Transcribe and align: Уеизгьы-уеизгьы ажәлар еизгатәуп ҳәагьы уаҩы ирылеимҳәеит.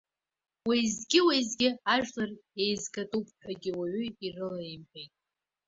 Уеизгьы-уеизгьы 0.67 1.69
ажәлар 1.93 2.31
еизгатәуп 2.63 3.27
ҳәагьы 3.39 3.71
уаҩы 3.77 4.05
ирылеимҳәеит. 4.25 5.13